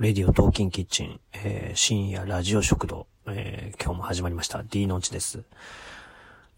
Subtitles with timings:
[0.00, 4.62] レディオトーキンキッチン、えー、深夜ラジオ食堂、えー、今日も始まりました。
[4.62, 5.42] D のうちです。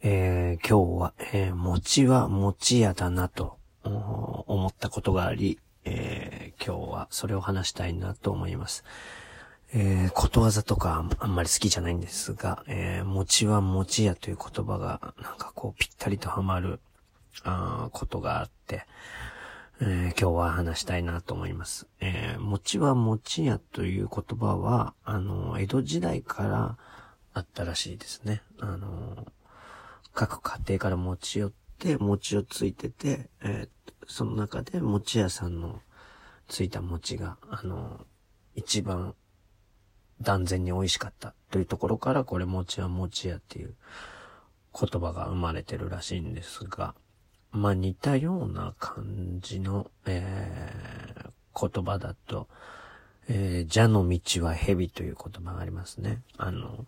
[0.00, 8.84] えー、今日は、えー、餅は餅屋だなと、思ったことがあり、えー、今日はそれを話したいなと思います。
[9.74, 16.78] えー、ことわざとかあんまり好きじゃないんですが、えー、餅は餅屋という言葉がなんかこうぴったりとはまる、
[17.42, 18.86] あことがあって、
[19.84, 21.88] えー、今日は話したいなと思います。
[21.98, 26.76] えー、餅は餅屋という言葉は、あの、江戸時代から
[27.34, 28.42] あったらしいですね。
[28.60, 29.26] あの、
[30.14, 35.80] 各家庭から持ち寄って、餅をついてて、えー、その中で餅屋さんの
[36.46, 38.06] ついた餅が、あの、
[38.54, 39.16] 一番
[40.20, 43.74] 断然に美味しかったというところから、これ餅は餅屋っていう
[44.80, 46.94] 言葉が生まれてるらしいんですが、
[47.52, 52.48] まあ似たような感じの、えー、言葉だと、
[53.28, 56.22] えー、蛇の道は蛇という言葉がありますね。
[56.38, 56.86] あの、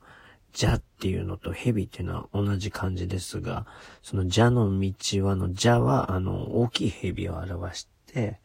[0.57, 3.67] 蛇っていうのと蛇っていうのは同じ漢字ですが、
[4.03, 8.41] その蛇の道はの蛇は、あの、大きい蛇を表して、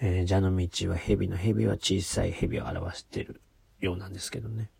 [0.00, 3.40] えー、蛇の道は蛇の蛇は小さい蛇を表してる
[3.80, 4.70] ようなんですけどね。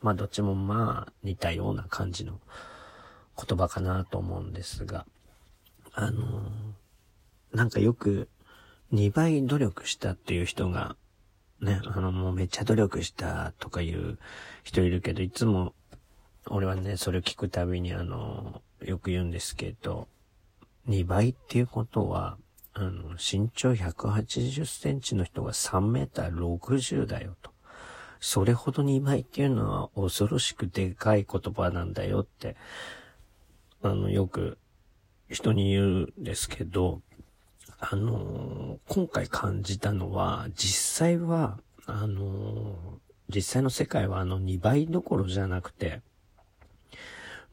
[0.00, 2.40] まあ、どっちもまあ、似たような感じの
[3.36, 5.06] 言葉かなと思うんですが、
[6.00, 6.42] あの、
[7.52, 8.28] なんかよく
[8.92, 10.94] 2倍努力したっていう人が、
[11.60, 14.16] ね、あの、もうめっちゃ努力したとかいう
[14.62, 15.74] 人いるけど、いつも、
[16.46, 20.06] 俺はね、それを聞くたびにあの、よく言うんですけど、
[20.88, 22.38] 2倍っていうことは、
[22.74, 27.50] あの、身長180センチの人が3メーター60だよと。
[28.20, 32.54] それほど2倍っていうのは恐ろしくでかい言葉なんだよって、
[33.82, 34.58] あの、よく
[35.28, 37.00] 人に言うんですけど、
[37.80, 42.76] あの今回感じたのは、実際は、あの
[43.28, 46.00] 実際の世界はあの2倍どころじゃなくて、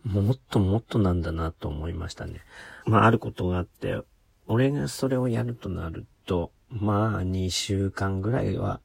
[0.03, 2.41] もっともっとなんだなと思いましたね。
[2.85, 4.01] まあ、あることがあって、
[4.47, 8.81] 俺がそれをやるとなると、まあ、2週間ぐらいは、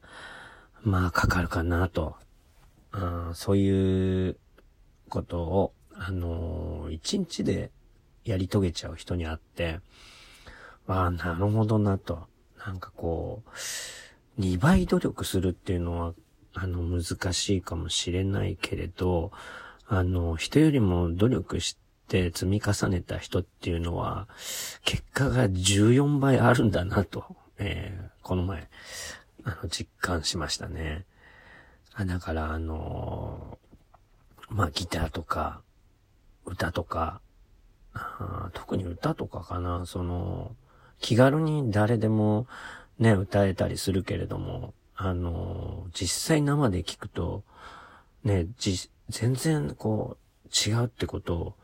[0.83, 2.15] まあ、かかるかなと。
[2.93, 4.37] あそういう
[5.09, 7.71] ことを、あのー、1日で
[8.25, 9.79] やり遂げちゃう人に会って、
[10.87, 12.27] ああ、なるほどなと。
[12.65, 16.13] なんかこう、2倍努力するっていうのは、
[16.53, 19.31] あの、難しいかもしれないけれど、
[19.87, 21.77] あの、人よりも努力し
[22.07, 24.27] て積み重ねた人っていうのは、
[24.83, 28.69] 結果が14倍あるんだなと、えー、この前、
[29.43, 31.05] あの、実感しましたね。
[31.93, 35.61] あだから、あのー、まあ、ギターとか、
[36.45, 37.21] 歌とか、
[38.53, 40.55] 特に歌とかかな、その、
[40.99, 42.47] 気軽に誰でも
[42.99, 47.43] ね、歌えたりするけれども、あの、実際生で聞くと、
[48.23, 51.55] ね、じ、全然こう、違うってことを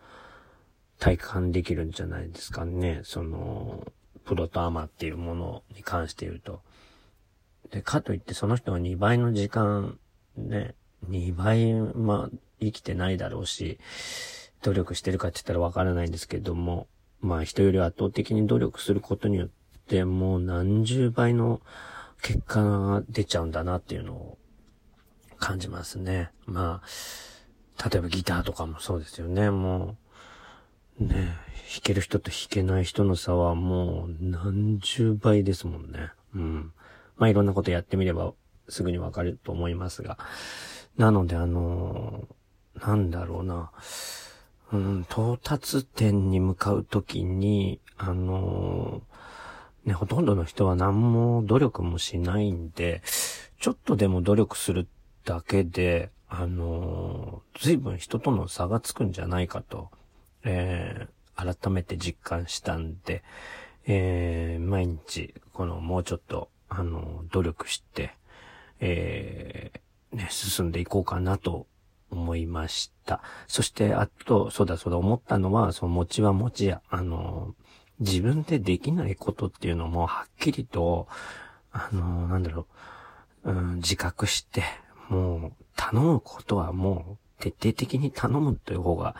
[0.99, 3.01] 体感できるんじゃないですかね。
[3.03, 3.85] その、
[4.25, 6.61] プロとアマっていうものに関して言うと。
[7.71, 9.99] で、かといってその人は2倍の時間、
[10.35, 10.75] ね、
[11.07, 13.79] 2倍、まあ、生きてないだろうし、
[14.63, 16.87] 努力してるかって言ったらわからないんですけども、
[17.21, 19.49] まあ人より圧倒的に努力することによっ
[19.87, 21.61] て、もう何十倍の
[22.21, 24.37] 結果が出ちゃうんだなっていうのを
[25.39, 26.31] 感じますね。
[26.45, 29.49] まあ、例えばギターとかもそうですよね。
[29.49, 29.97] も
[30.99, 36.11] う、ね、弾ける人と弾けない人の差はもう何十倍ですもんね。
[36.35, 36.73] うん。
[37.17, 38.33] まあいろんなことやってみれば
[38.67, 40.17] すぐにわかると思いますが。
[40.97, 43.71] なのであのー、なんだろうな。
[44.71, 53.01] うん、到達点に向かうときに、あのー、ね、ほとんどの人は何も努力もしないんで、
[53.59, 54.87] ちょっとでも努力する
[55.23, 59.89] だけで、あのー、随分人との差がつくんじゃないかと、
[60.43, 63.23] えー、改めて実感したんで、
[63.85, 68.13] えー、毎日、このもうちょっと、あの努力して、
[68.81, 71.65] えー、ね、進んでいこうかなと
[72.27, 73.21] 思いました。
[73.47, 77.55] そして、あと、そうだそうだ思ったのは、その餅は餅や、あの、
[77.99, 81.07] 自分でできないことっていうのもはっきりと、
[81.71, 82.67] あの、なんだろ
[83.45, 84.63] う、うん、自覚して、
[85.07, 89.15] もう、頼むことはもう、徹底的に頼むという方が、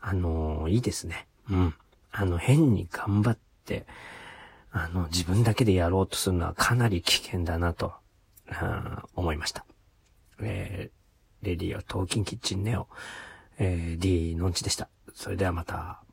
[0.00, 1.28] あの、いいですね。
[1.48, 1.74] うん。
[2.10, 3.86] あの、変に頑張って、
[4.72, 7.94] あの、自分だけでやろうとするのはかなり危険だなと、
[8.48, 9.64] うん思いました。
[10.40, 11.05] えー
[11.42, 12.88] レディオトーキンキッチンネオ、
[13.58, 14.88] えー、D のんちでした。
[15.14, 16.05] それではまた。